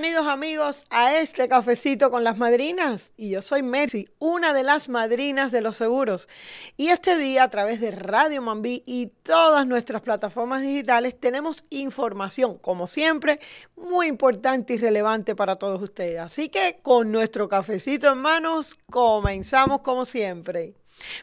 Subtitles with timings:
[0.00, 3.14] Bienvenidos amigos a este cafecito con las madrinas.
[3.16, 6.28] Y yo soy Mercy, una de las madrinas de los seguros.
[6.76, 12.58] Y este día a través de Radio Mambí y todas nuestras plataformas digitales tenemos información,
[12.58, 13.40] como siempre,
[13.74, 16.20] muy importante y relevante para todos ustedes.
[16.20, 20.74] Así que con nuestro cafecito en manos, comenzamos como siempre.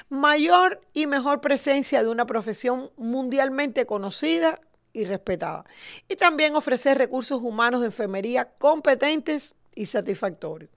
[0.08, 4.60] mayor y mejor presencia de una profesión mundialmente conocida
[4.96, 5.64] y respetada.
[6.08, 10.70] Y también ofrecer recursos humanos de enfermería competentes y satisfactorios.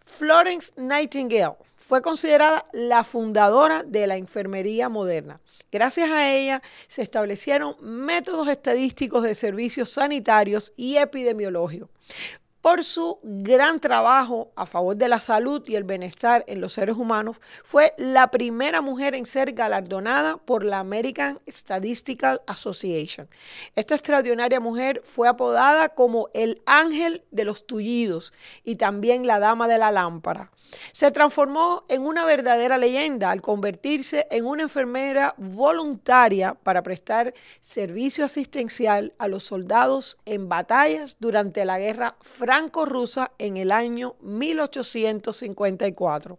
[0.00, 5.40] Florence Nightingale fue considerada la fundadora de la enfermería moderna.
[5.70, 11.90] Gracias a ella se establecieron métodos estadísticos de servicios sanitarios y epidemiológicos
[12.64, 16.96] por su gran trabajo a favor de la salud y el bienestar en los seres
[16.96, 23.28] humanos, fue la primera mujer en ser galardonada por la American Statistical Association.
[23.76, 28.32] Esta extraordinaria mujer fue apodada como el ángel de los tullidos
[28.64, 30.50] y también la dama de la lámpara.
[30.90, 38.24] Se transformó en una verdadera leyenda al convertirse en una enfermera voluntaria para prestar servicio
[38.24, 42.16] asistencial a los soldados en batallas durante la guerra
[42.54, 46.38] franco-rusa en el año 1854.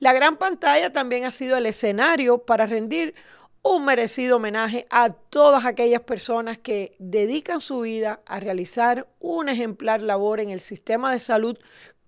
[0.00, 3.14] La gran pantalla también ha sido el escenario para rendir
[3.62, 10.02] un merecido homenaje a todas aquellas personas que dedican su vida a realizar una ejemplar
[10.02, 11.56] labor en el sistema de salud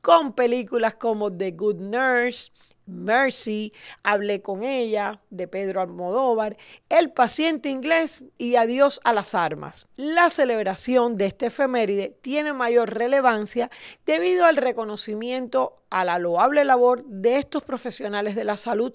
[0.02, 2.50] con películas como The Good Nurse,
[2.88, 3.72] Mercy,
[4.02, 6.56] Hablé con ella, de Pedro Almodóvar,
[6.88, 9.86] El paciente inglés y Adiós a las armas.
[9.96, 13.70] La celebración de este efeméride tiene mayor relevancia
[14.06, 18.94] debido al reconocimiento a la loable labor de estos profesionales de la salud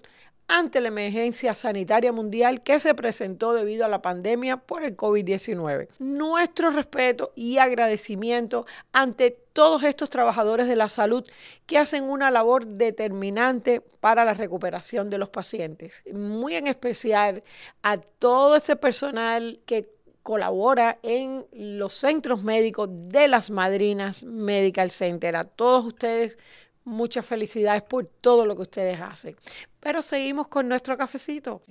[0.54, 5.88] ante la emergencia sanitaria mundial que se presentó debido a la pandemia por el COVID-19.
[5.98, 11.26] Nuestro respeto y agradecimiento ante todos estos trabajadores de la salud
[11.66, 16.04] que hacen una labor determinante para la recuperación de los pacientes.
[16.14, 17.42] Muy en especial
[17.82, 19.90] a todo ese personal que
[20.22, 25.36] colabora en los centros médicos de las madrinas Medical Center.
[25.36, 26.38] A todos ustedes
[26.86, 29.38] Muchas felicidades por todo lo que ustedes hacen.
[29.84, 31.62] Pero seguimos con nuestro cafecito.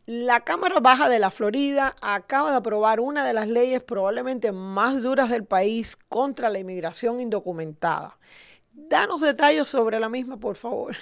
[0.06, 5.02] la Cámara Baja de la Florida acaba de aprobar una de las leyes probablemente más
[5.02, 8.20] duras del país contra la inmigración indocumentada.
[8.72, 10.94] Danos detalles sobre la misma, por favor.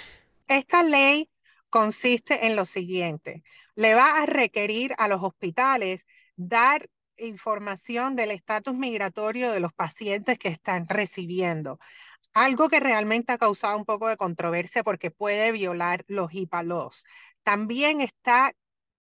[0.47, 1.29] Esta ley
[1.69, 3.43] consiste en lo siguiente
[3.79, 6.05] le va a requerir a los hospitales
[6.37, 11.79] dar información del estatus migratorio de los pacientes que están recibiendo.
[12.35, 16.65] algo que realmente ha causado un poco de controversia porque puede violar los HIPAA
[17.45, 18.53] También está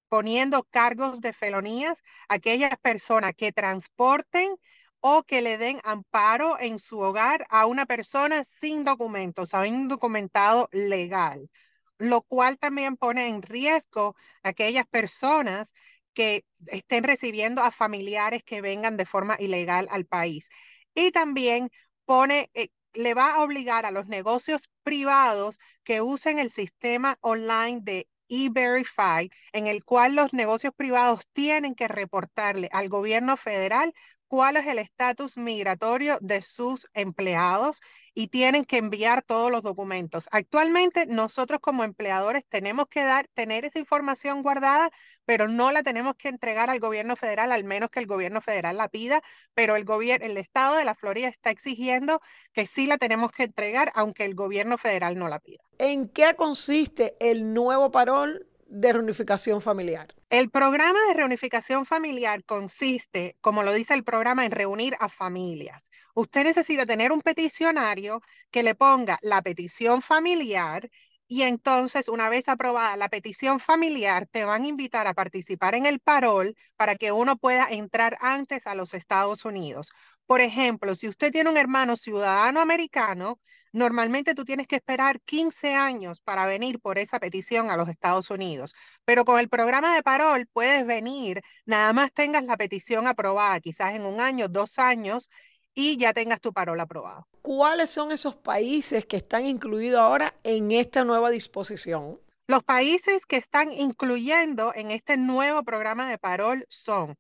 [0.09, 4.57] poniendo cargos de felonías a aquellas personas que transporten
[5.01, 9.89] o que le den amparo en su hogar a una persona sin documentos, a un
[9.89, 11.51] documentado legal,
[11.99, 15.73] lo cual también pone en riesgo a aquellas personas
[16.15, 20.49] que estén recibiendo a familiares que vengan de forma ilegal al país.
[20.95, 21.71] Y también
[22.05, 27.81] pone, eh, le va a obligar a los negocios privados que usen el sistema online
[27.83, 33.95] de e-Verify, en el cual los negocios privados tienen que reportarle al gobierno federal
[34.29, 37.81] cuál es el estatus migratorio de sus empleados
[38.15, 40.29] y tienen que enviar todos los documentos.
[40.33, 44.91] Actualmente nosotros como empleadores tenemos que dar, tener esa información guardada,
[45.25, 48.77] pero no la tenemos que entregar al gobierno federal, al menos que el gobierno federal
[48.77, 49.23] la pida,
[49.55, 52.21] pero el gobierno, el estado de la Florida está exigiendo
[52.53, 55.63] que sí la tenemos que entregar, aunque el gobierno federal no la pida.
[55.79, 60.15] ¿En qué consiste el nuevo parol de reunificación familiar?
[60.31, 65.91] El programa de reunificación familiar consiste, como lo dice el programa, en reunir a familias.
[66.15, 68.21] Usted necesita tener un peticionario
[68.51, 70.91] que le ponga la petición familiar
[71.31, 75.85] y entonces, una vez aprobada la petición familiar, te van a invitar a participar en
[75.85, 79.93] el parol para que uno pueda entrar antes a los Estados Unidos.
[80.29, 83.41] Por ejemplo, si usted tiene un hermano ciudadano americano,
[83.73, 88.31] normalmente tú tienes que esperar 15 años para venir por esa petición a los Estados
[88.31, 88.75] Unidos.
[89.07, 93.95] Pero con el programa de parol puedes venir, nada más tengas la petición aprobada, quizás
[93.95, 95.31] en un año, dos años,
[95.75, 97.27] y ya tengas tu parol aprobado.
[97.41, 102.21] ¿Cuáles son esos países que están incluidos ahora en esta nueva disposición?
[102.49, 107.17] Los países que están incluyendo en este nuevo programa de parol son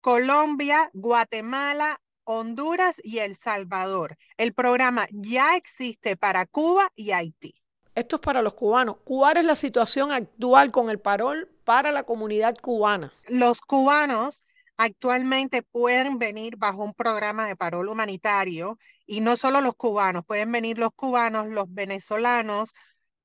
[0.00, 4.16] Colombia, Guatemala, Honduras y El Salvador.
[4.36, 7.54] El programa ya existe para Cuba y Haití.
[7.94, 8.96] Esto es para los cubanos.
[9.04, 13.12] ¿Cuál es la situación actual con el parol para la comunidad cubana?
[13.28, 14.44] Los cubanos
[14.78, 20.50] actualmente pueden venir bajo un programa de parol humanitario y no solo los cubanos, pueden
[20.50, 22.72] venir los cubanos, los venezolanos,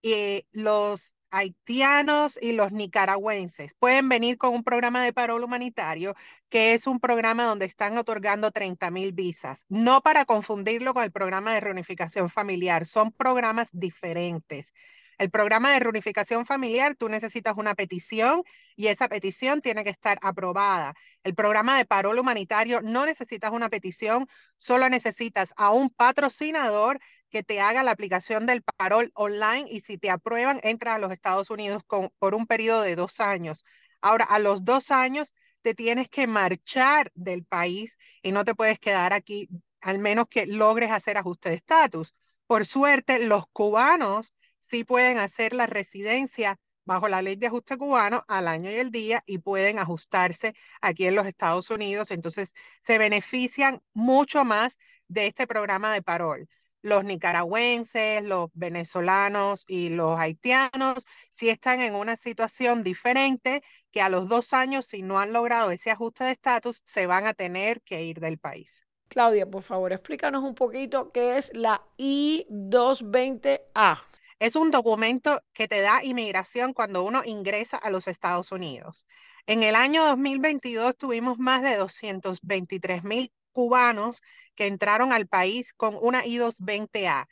[0.01, 3.73] y eh, los haitianos y los nicaragüenses.
[3.75, 6.15] Pueden venir con un programa de parol humanitario,
[6.49, 9.65] que es un programa donde están otorgando 30 mil visas.
[9.69, 14.73] No para confundirlo con el programa de reunificación familiar, son programas diferentes.
[15.17, 18.43] El programa de reunificación familiar, tú necesitas una petición
[18.75, 20.93] y esa petición tiene que estar aprobada.
[21.23, 27.43] El programa de parol humanitario no necesitas una petición, solo necesitas a un patrocinador que
[27.43, 31.49] te haga la aplicación del parol online y si te aprueban, entras a los Estados
[31.49, 33.65] Unidos por un periodo de dos años.
[34.01, 38.79] Ahora, a los dos años te tienes que marchar del país y no te puedes
[38.79, 39.49] quedar aquí,
[39.81, 42.15] al menos que logres hacer ajuste de estatus.
[42.47, 48.23] Por suerte, los cubanos sí pueden hacer la residencia bajo la ley de ajuste cubano
[48.29, 52.11] al año y el día y pueden ajustarse aquí en los Estados Unidos.
[52.11, 54.77] Entonces, se benefician mucho más
[55.09, 56.47] de este programa de parol.
[56.81, 64.09] Los nicaragüenses, los venezolanos y los haitianos sí están en una situación diferente que a
[64.09, 67.81] los dos años, si no han logrado ese ajuste de estatus, se van a tener
[67.81, 68.83] que ir del país.
[69.07, 73.99] Claudia, por favor, explícanos un poquito qué es la I-220A.
[74.39, 79.07] Es un documento que te da inmigración cuando uno ingresa a los Estados Unidos.
[79.47, 84.21] En el año 2022 tuvimos más de 223 mil cubanos
[84.53, 87.27] que entraron al país con una I-220A.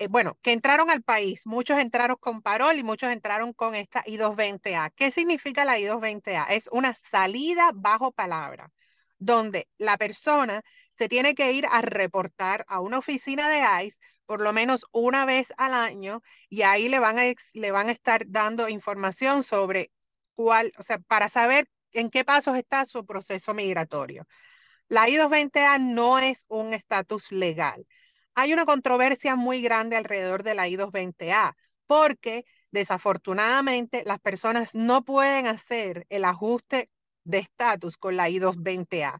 [0.00, 4.02] Eh, bueno, que entraron al país, muchos entraron con parol y muchos entraron con esta
[4.04, 4.90] I-220A.
[4.96, 6.46] ¿Qué significa la I-220A?
[6.50, 8.72] Es una salida bajo palabra,
[9.18, 14.40] donde la persona se tiene que ir a reportar a una oficina de ICE por
[14.40, 17.22] lo menos una vez al año y ahí le van a,
[17.54, 19.92] le van a estar dando información sobre
[20.34, 24.26] cuál, o sea, para saber en qué pasos está su proceso migratorio.
[24.88, 27.86] La I-220A no es un estatus legal.
[28.34, 31.54] Hay una controversia muy grande alrededor de la I-220A
[31.86, 36.90] porque desafortunadamente las personas no pueden hacer el ajuste
[37.24, 39.18] de estatus con la I-220A.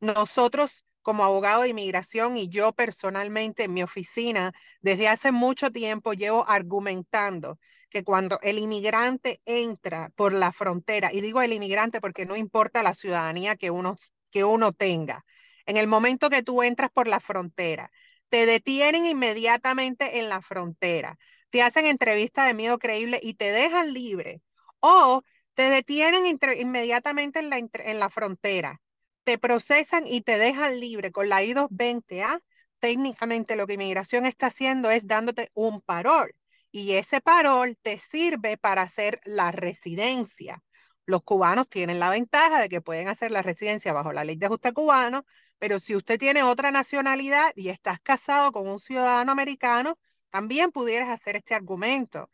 [0.00, 6.12] Nosotros como abogado de inmigración y yo personalmente en mi oficina, desde hace mucho tiempo
[6.12, 7.58] llevo argumentando
[7.88, 12.82] que cuando el inmigrante entra por la frontera, y digo el inmigrante porque no importa
[12.82, 13.96] la ciudadanía que uno,
[14.30, 15.24] que uno tenga,
[15.66, 17.90] en el momento que tú entras por la frontera,
[18.28, 21.18] te detienen inmediatamente en la frontera,
[21.50, 24.42] te hacen entrevista de miedo creíble y te dejan libre,
[24.80, 25.22] o
[25.54, 26.24] te detienen
[26.56, 28.80] inmediatamente en la, en la frontera.
[29.24, 32.40] Te procesan y te dejan libre con la I-220A,
[32.80, 36.34] técnicamente lo que inmigración está haciendo es dándote un parol.
[36.70, 40.62] Y ese parol te sirve para hacer la residencia.
[41.08, 44.44] Los cubanos tienen la ventaja de que pueden hacer la residencia bajo la ley de
[44.44, 45.24] ajuste cubano,
[45.58, 49.98] pero si usted tiene otra nacionalidad y estás casado con un ciudadano americano,
[50.28, 52.28] también pudieras hacer este argumento.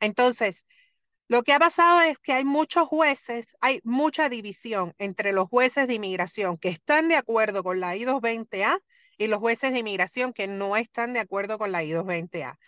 [0.00, 0.66] Entonces,
[1.28, 5.88] lo que ha pasado es que hay muchos jueces, hay mucha división entre los jueces
[5.88, 8.82] de inmigración que están de acuerdo con la I-220A
[9.16, 12.58] y los jueces de inmigración que no están de acuerdo con la I-220A.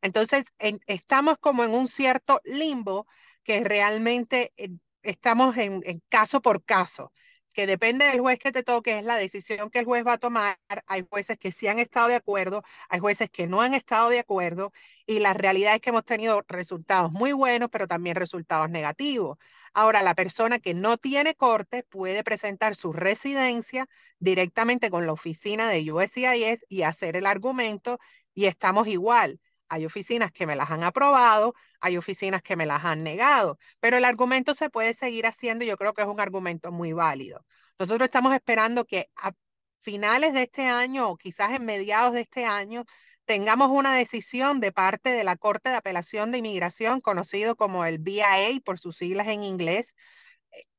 [0.00, 0.46] Entonces,
[0.86, 3.06] estamos como en un cierto limbo
[3.44, 4.70] que realmente eh,
[5.02, 7.12] estamos en, caso por caso
[7.52, 10.18] que depende del juez que te toque, es la decisión que el juez va a
[10.18, 10.58] tomar.
[10.86, 14.20] Hay jueces que sí han estado de acuerdo, hay jueces que no han estado de
[14.20, 14.72] acuerdo,
[15.06, 19.38] y la realidad es que hemos tenido resultados muy buenos, pero también resultados negativos.
[19.74, 25.68] Ahora, la persona que no tiene corte puede presentar su residencia directamente con la oficina
[25.68, 27.98] de USCIS y hacer el argumento,
[28.34, 29.40] y estamos igual.
[29.72, 33.96] Hay oficinas que me las han aprobado, hay oficinas que me las han negado, pero
[33.96, 37.42] el argumento se puede seguir haciendo y yo creo que es un argumento muy válido.
[37.78, 39.32] Nosotros estamos esperando que a
[39.80, 42.84] finales de este año o quizás en mediados de este año
[43.24, 47.98] tengamos una decisión de parte de la Corte de Apelación de Inmigración, conocido como el
[47.98, 49.94] BIA por sus siglas en inglés.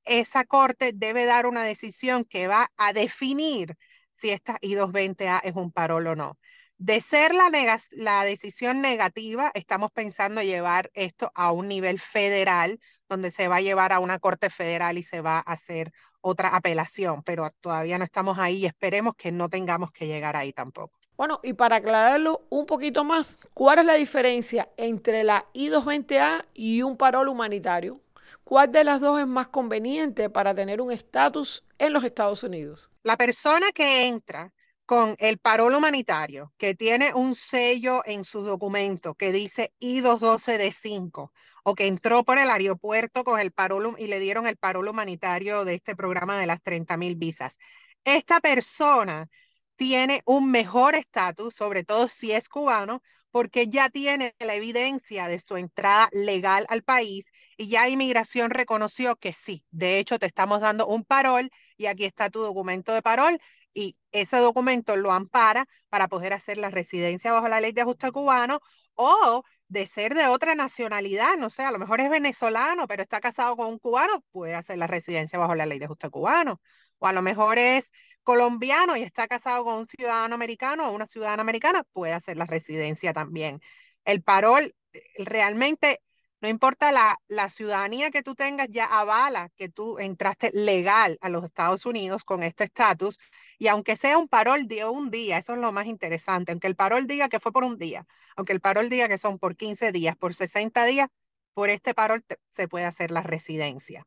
[0.05, 3.75] Esa Corte debe dar una decisión que va a definir
[4.13, 6.37] si esta I-220A es un parol o no.
[6.77, 7.49] De ser la,
[7.91, 13.61] la decisión negativa, estamos pensando llevar esto a un nivel federal, donde se va a
[13.61, 18.05] llevar a una corte federal y se va a hacer otra apelación, pero todavía no
[18.05, 20.97] estamos ahí y esperemos que no tengamos que llegar ahí tampoco.
[21.15, 26.81] Bueno, y para aclararlo un poquito más, ¿cuál es la diferencia entre la I-220A y
[26.81, 28.01] un parol humanitario?
[28.43, 32.89] ¿Cuál de las dos es más conveniente para tener un estatus en los Estados Unidos?
[33.03, 34.51] La persona que entra
[34.85, 40.71] con el parol humanitario, que tiene un sello en su documento que dice I-212 de
[40.71, 41.31] 5,
[41.63, 45.65] o que entró por el aeropuerto con el parol y le dieron el parol humanitario
[45.65, 47.57] de este programa de las 30 mil visas.
[48.03, 49.29] Esta persona
[49.75, 55.39] tiene un mejor estatus, sobre todo si es cubano, porque ya tiene la evidencia de
[55.39, 60.61] su entrada legal al país y ya inmigración reconoció que sí, de hecho te estamos
[60.61, 63.39] dando un parol y aquí está tu documento de parol
[63.73, 68.11] y ese documento lo ampara para poder hacer la residencia bajo la ley de ajuste
[68.11, 68.59] cubano
[68.95, 73.19] o de ser de otra nacionalidad, no sé, a lo mejor es venezolano, pero está
[73.19, 76.61] casado con un cubano, puede hacer la residencia bajo la ley de ajuste cubano.
[76.99, 77.91] O a lo mejor es
[78.23, 82.45] colombiano y está casado con un ciudadano americano o una ciudadana americana, puede hacer la
[82.45, 83.61] residencia también.
[84.05, 86.01] El parol eh, realmente
[86.41, 91.29] no importa la, la, ciudadanía que tú tengas, ya avala que tú entraste legal a
[91.29, 93.17] los Estados Unidos con este estatus.
[93.63, 96.75] Y aunque sea un parol de un día, eso es lo más interesante, aunque el
[96.75, 98.05] parol diga que fue por un día,
[98.35, 101.07] aunque el parol diga que son por 15 días, por 60 días,
[101.53, 104.05] por este parol se puede hacer la residencia.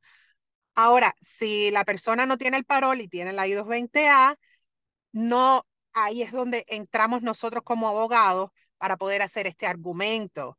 [0.74, 4.36] Ahora, si la persona no tiene el parol y tiene la I-220A,
[5.12, 5.62] no,
[5.94, 10.58] ahí es donde entramos nosotros como abogados para poder hacer este argumento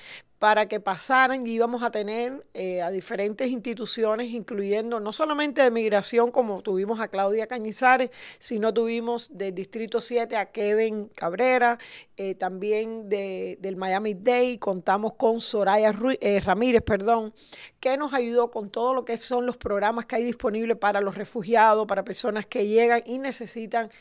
[0.41, 5.69] para que pasaran y íbamos a tener eh, a diferentes instituciones, incluyendo no solamente de
[5.69, 11.77] migración, como tuvimos a Claudia Cañizares, sino tuvimos del Distrito 7 a Kevin Cabrera,
[12.17, 17.36] eh, también de, del Miami Day, contamos con Soraya eh, Ramírez, perdón,
[17.79, 21.13] que nos ayudó con todo lo que son los programas que hay disponibles para los
[21.13, 23.91] refugiados, para personas que llegan y necesitan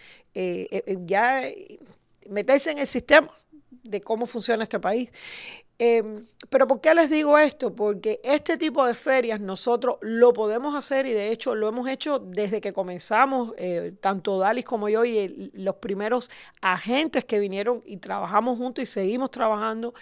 [1.04, 1.42] ya
[2.30, 3.30] meterse en el sistema
[3.82, 5.10] de cómo funciona este país.
[5.82, 7.74] Em, pero ¿por qué les digo esto?
[7.74, 12.18] Porque este tipo de ferias nosotros lo podemos hacer y de hecho lo hemos hecho
[12.18, 17.96] desde que comenzamos, eh, tanto Dalis como yo y los primeros agentes que vinieron y
[17.96, 19.94] trabajamos juntos y seguimos trabajando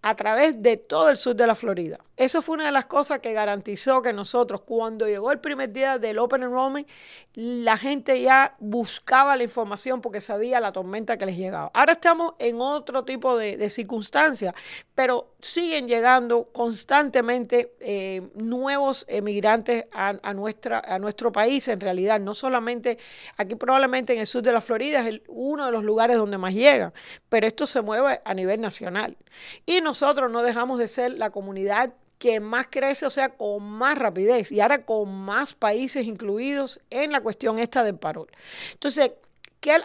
[0.00, 1.98] a través de todo el sur de la Florida.
[2.16, 5.98] Eso fue una de las cosas que garantizó que nosotros, cuando llegó el primer día
[5.98, 6.88] del Open Enrollment,
[7.34, 11.70] la gente ya buscaba la información porque sabía la tormenta que les llegaba.
[11.74, 14.54] Ahora estamos en otro tipo de, de circunstancias,
[14.94, 22.34] pero siguen llegando constantemente eh, nuevos emigrantes a, nuestra, a nuestro país, en realidad, no
[22.34, 22.98] solamente
[23.36, 26.54] aquí probablemente en el sur de la Florida es uno de los lugares donde más
[26.54, 26.92] llegan,
[27.28, 29.16] pero esto se mueve a nivel nacional.
[29.64, 33.98] Y nosotros no dejamos de ser la comunidad que más crece, o sea, con más
[33.98, 38.28] rapidez y ahora con más países incluidos en la cuestión esta del parol.
[38.72, 39.12] Entonces,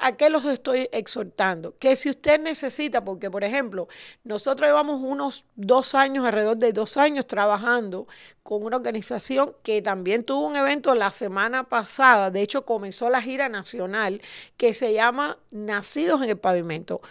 [0.01, 1.77] ¿A qué los estoy exhortando?
[1.77, 3.87] Que si usted necesita, porque por ejemplo,
[4.23, 8.07] nosotros llevamos unos dos años, alrededor de dos años, trabajando
[8.43, 13.21] con una organización que también tuvo un evento la semana pasada, de hecho comenzó la
[13.21, 14.21] gira nacional,
[14.57, 17.01] que se llama Nacidos en el Pavimento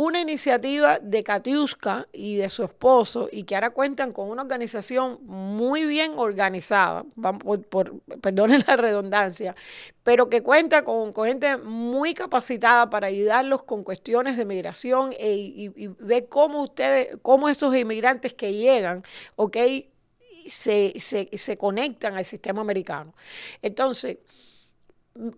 [0.00, 5.18] una iniciativa de Katiuska y de su esposo y que ahora cuentan con una organización
[5.26, 7.04] muy bien organizada,
[7.68, 9.54] por, perdonen la redundancia,
[10.02, 15.70] pero que cuenta con, gente muy capacitada para ayudarlos con cuestiones de migración e, y,
[15.76, 19.02] y, ver cómo ustedes, cómo esos inmigrantes que llegan,
[19.36, 19.58] ok,
[20.50, 23.12] se, se, se conectan al sistema americano.
[23.60, 24.16] Entonces,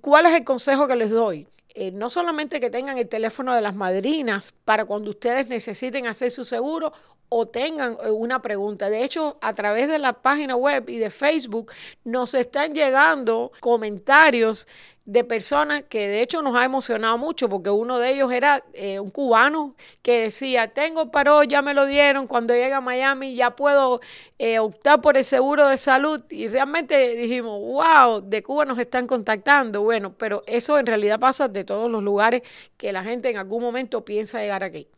[0.01, 1.47] ¿cuál es el consejo que les doy?
[1.75, 6.31] Eh, no solamente que tengan el teléfono de las madrinas para cuando ustedes necesiten hacer
[6.31, 6.93] su seguro
[7.31, 8.91] o tengan eh, una pregunta.
[8.91, 11.73] De hecho, a través de la página web y de Facebook
[12.05, 14.69] nos están llegando comentarios
[15.05, 19.01] de personas que de hecho nos ha emocionado mucho porque uno de ellos era eh,
[19.01, 23.57] un cubano que decía, tengo paro, ya me lo dieron, cuando llegue a Miami ya
[23.57, 24.01] puedo
[24.39, 29.07] eh, optar por el seguro de salud y realmente dijimos, wow, de Cuba nos están
[29.07, 32.43] contactando, bueno, pero eso en realidad pasa de todos los lugares
[32.77, 34.89] que la gente en algún momento piensa llegar aquí.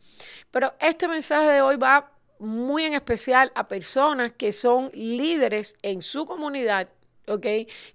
[0.51, 6.01] Pero este mensaje de hoy va muy en especial a personas que son líderes en
[6.01, 6.89] su comunidad
[7.27, 7.45] ¿ok?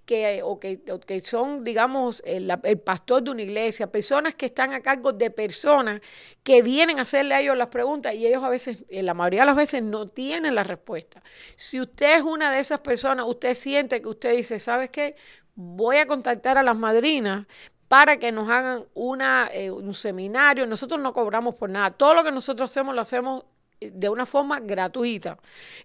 [0.05, 2.47] Que, o que, son, digamos, el,
[2.83, 6.01] pastor de una iglesia, personas que están a cargo de personas
[6.43, 9.41] que vienen a hacerle a ellos las preguntas y ellos a veces, en la mayoría
[9.41, 11.21] de las veces, no tienen la respuesta.
[11.55, 15.15] Si usted es una de esas personas, usted siente que usted dice, ¿sabes qué?
[15.55, 17.45] Voy a contactar a las madrinas
[17.87, 20.65] para que nos hagan una, eh, un seminario.
[20.65, 21.91] Nosotros no cobramos por nada.
[21.91, 23.43] Todo lo que nosotros hacemos lo hacemos
[23.81, 25.39] de una forma gratuita.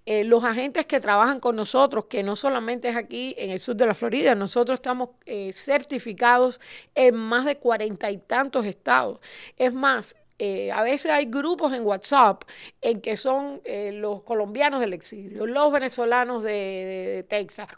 [0.05, 3.75] Eh, los agentes que trabajan con nosotros, que no solamente es aquí en el sur
[3.75, 6.61] de la Florida, nosotros estamos eh, certificados
[6.95, 9.19] en más de cuarenta y tantos estados.
[9.57, 12.43] Es más, eh, a veces hay grupos en WhatsApp
[12.83, 17.69] en que son los colombianos del exilio, los venezolanos de, de Texas,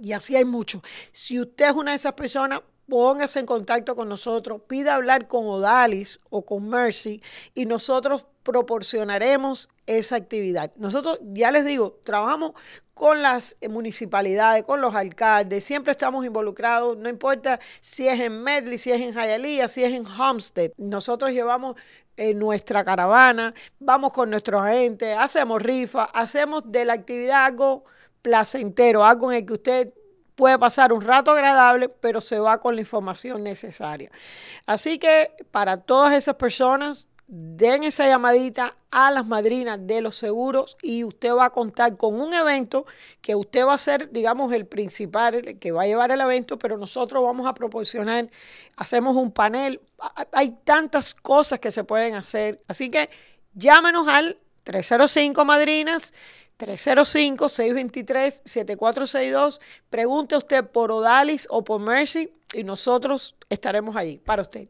[0.00, 0.80] y así hay muchos.
[1.12, 5.46] Si usted es una de esas personas, póngase en contacto con nosotros, pida hablar con
[5.46, 7.22] Odalis o con Mercy
[7.54, 10.72] y nosotros proporcionaremos esa actividad.
[10.76, 12.52] Nosotros, ya les digo, trabajamos
[12.94, 18.78] con las municipalidades, con los alcaldes, siempre estamos involucrados, no importa si es en Medley,
[18.78, 20.72] si es en Hialeah, si es en Homestead.
[20.76, 21.76] Nosotros llevamos
[22.16, 27.84] en nuestra caravana, vamos con nuestros agentes, hacemos rifa, hacemos de la actividad algo
[28.20, 29.94] placentero, algo en el que usted
[30.34, 34.10] puede pasar un rato agradable, pero se va con la información necesaria.
[34.66, 40.76] Así que para todas esas personas, den esa llamadita a las madrinas de los seguros
[40.82, 42.84] y usted va a contar con un evento
[43.22, 46.58] que usted va a ser, digamos, el principal, el que va a llevar el evento,
[46.58, 48.28] pero nosotros vamos a proporcionar,
[48.76, 49.80] hacemos un panel,
[50.32, 52.60] hay tantas cosas que se pueden hacer.
[52.68, 53.08] Así que
[53.54, 56.12] llámenos al 305 Madrinas,
[56.62, 59.60] 305-623-7462.
[59.90, 64.68] Pregunte usted por Odalis o por Mercy y nosotros estaremos allí para usted.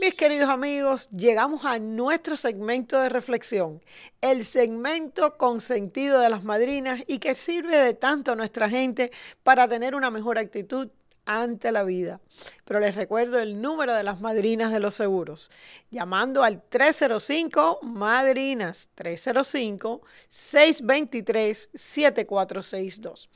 [0.00, 3.82] Mis queridos amigos, llegamos a nuestro segmento de reflexión,
[4.20, 9.10] el segmento consentido de las madrinas y que sirve de tanto a nuestra gente
[9.42, 10.88] para tener una mejor actitud
[11.26, 12.20] ante la vida.
[12.64, 15.50] Pero les recuerdo el número de las madrinas de los seguros,
[15.90, 23.30] llamando al 305 Madrinas 305 623 7462.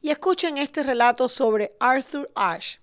[0.00, 2.78] Y escuchen este relato sobre Arthur Ashe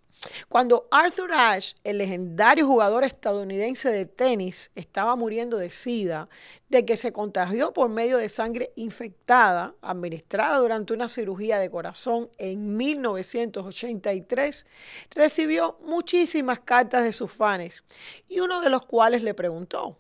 [0.50, 6.30] cuando Arthur Ashe, el legendario jugador estadounidense de tenis, estaba muriendo de sida,
[6.70, 12.30] de que se contagió por medio de sangre infectada administrada durante una cirugía de corazón
[12.38, 14.66] en 1983,
[15.12, 17.84] recibió muchísimas cartas de sus fans
[18.28, 20.00] y uno de los cuales le preguntó,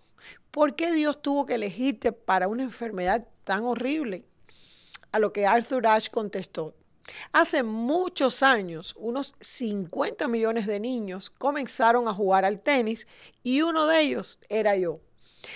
[0.51, 4.25] ¿por qué Dios tuvo que elegirte para una enfermedad tan horrible?
[5.11, 6.75] A lo que Arthur Ashe contestó,
[7.31, 13.07] Hace muchos años, unos 50 millones de niños comenzaron a jugar al tenis
[13.43, 14.99] y uno de ellos era yo.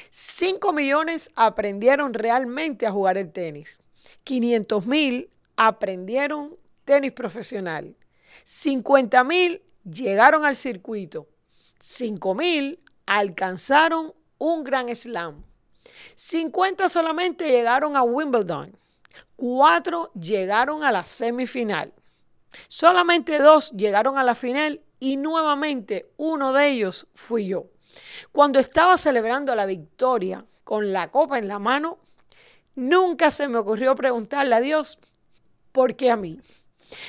[0.10, 3.82] 5 millones aprendieron realmente a jugar el tenis.
[4.24, 7.96] 500 mil aprendieron tenis profesional.
[8.44, 11.28] 50 mil llegaron al circuito.
[11.80, 15.44] 5 mil alcanzaron un gran slam.
[16.16, 18.78] 50 solamente llegaron a Wimbledon.
[19.36, 21.94] Cuatro llegaron a la semifinal.
[22.68, 27.66] Solamente dos llegaron a la final y nuevamente uno de ellos fui yo.
[28.32, 32.00] Cuando estaba celebrando la victoria con la copa en la mano,
[32.76, 35.00] nunca se me ocurrió preguntarle a Dios,
[35.72, 36.40] ¿por qué a mí?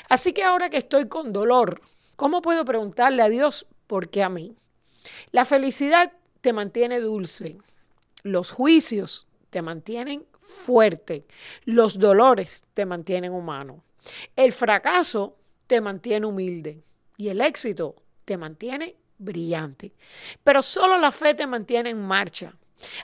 [0.08, 1.80] Así que ahora que estoy con dolor,
[2.16, 4.56] ¿cómo puedo preguntarle a Dios por qué a mí?
[5.30, 7.58] La felicidad te mantiene dulce.
[8.22, 11.26] Los juicios te mantienen fuerte.
[11.64, 13.84] Los dolores te mantienen humano.
[14.36, 16.82] El fracaso te mantiene humilde
[17.16, 19.94] y el éxito te mantiene brillante.
[20.42, 22.54] Pero solo la fe te mantiene en marcha.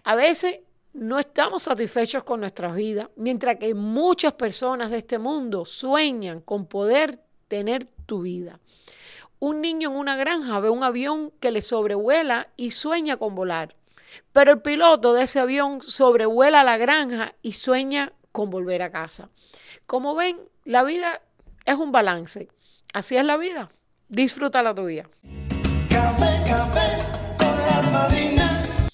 [0.05, 0.61] A veces
[0.93, 6.67] no estamos satisfechos con nuestra vida, mientras que muchas personas de este mundo sueñan con
[6.67, 8.59] poder tener tu vida.
[9.39, 13.77] Un niño en una granja ve un avión que le sobrevuela y sueña con volar.
[14.33, 19.31] Pero el piloto de ese avión sobrevuela la granja y sueña con volver a casa.
[19.87, 21.23] Como ven, la vida
[21.65, 22.49] es un balance.
[22.93, 23.71] Así es la vida.
[24.09, 25.09] Disfruta la tuya.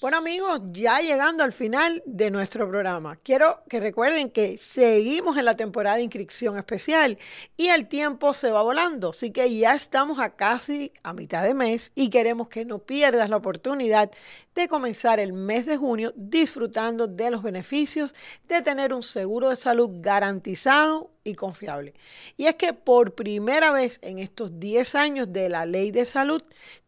[0.05, 5.47] Bueno amigos, ya llegando al final de nuestro programa, quiero que recuerden que seguimos en
[5.47, 7.17] la temporada de inscripción especial
[7.57, 11.55] y el tiempo se va volando, así que ya estamos a casi a mitad de
[11.55, 14.11] mes y queremos que no pierdas la oportunidad
[14.55, 18.15] de comenzar el mes de junio disfrutando de los beneficios
[18.47, 21.95] de tener un seguro de salud garantizado y confiable.
[22.37, 26.43] Y es que por primera vez en estos 10 años de la ley de salud,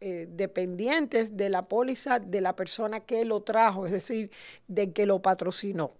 [0.00, 4.30] dependientes de la póliza de la persona que lo trajo, es decir,
[4.68, 5.94] de que lo patrocinó.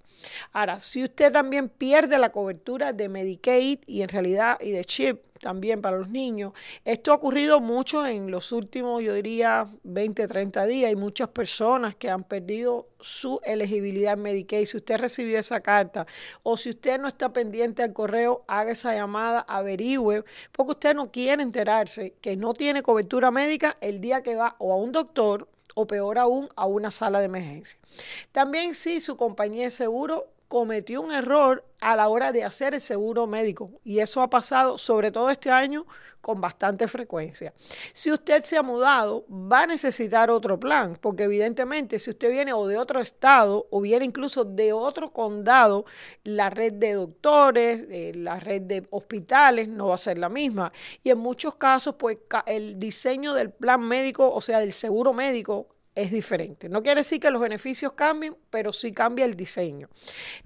[0.52, 5.22] Ahora, si usted también pierde la cobertura de Medicaid y en realidad y de CHIP
[5.40, 6.52] también para los niños,
[6.85, 10.88] esto ha ocurrido mucho en los últimos, yo diría, 20, 30 días.
[10.88, 14.66] Hay muchas personas que han perdido su elegibilidad en Medicaid.
[14.66, 16.07] Si usted recibió esa carta
[16.42, 21.11] o si usted no está pendiente al correo, haga esa llamada, averigüe, porque usted no
[21.11, 25.48] quiere enterarse que no tiene cobertura médica el día que va o a un doctor
[25.78, 27.78] o peor aún a una sala de emergencia.
[28.32, 32.80] También si su compañía de seguro cometió un error a la hora de hacer el
[32.80, 35.87] seguro médico y eso ha pasado sobre todo este año
[36.20, 37.54] con bastante frecuencia.
[37.92, 42.52] Si usted se ha mudado, va a necesitar otro plan, porque evidentemente si usted viene
[42.52, 45.84] o de otro estado o viene incluso de otro condado,
[46.24, 50.72] la red de doctores, eh, la red de hospitales no va a ser la misma.
[51.04, 55.68] Y en muchos casos, pues el diseño del plan médico, o sea, del seguro médico,
[55.98, 56.68] es diferente.
[56.68, 59.88] No quiere decir que los beneficios cambien, pero sí cambia el diseño.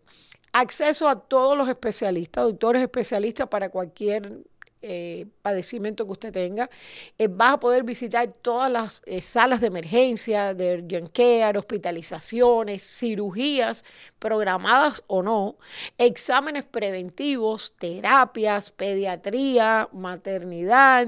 [0.53, 4.43] acceso a todos los especialistas, doctores especialistas para cualquier
[4.87, 6.69] eh, padecimiento que usted tenga.
[7.17, 12.83] Eh, vas a poder visitar todas las eh, salas de emergencia, de urgent care, hospitalizaciones,
[12.83, 13.83] cirugías
[14.19, 15.57] programadas o no,
[15.97, 21.07] exámenes preventivos, terapias, pediatría, maternidad,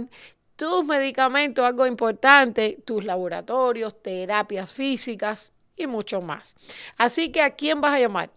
[0.56, 6.56] tus medicamentos, algo importante, tus laboratorios, terapias físicas y mucho más.
[6.98, 8.32] Así que, ¿a quién vas a llamar?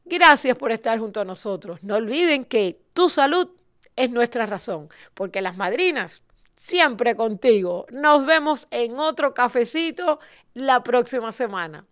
[0.05, 1.83] Gracias por estar junto a nosotros.
[1.83, 3.49] No olviden que tu salud
[3.97, 6.23] es nuestra razón, porque las madrinas
[6.55, 7.87] siempre contigo.
[7.91, 10.21] Nos vemos en otro cafecito
[10.55, 11.87] la próxima semana.